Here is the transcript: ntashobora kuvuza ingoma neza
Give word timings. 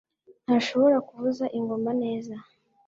ntashobora 0.45 0.97
kuvuza 1.07 1.45
ingoma 1.59 1.91
neza 2.01 2.35